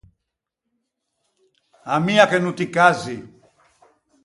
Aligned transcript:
Ammia 1.95 2.25
che 2.29 2.37
no 2.39 2.51
ti 2.57 2.65
cazzi! 2.75 3.15